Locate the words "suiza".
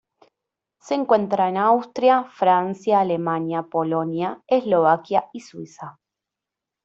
5.41-5.99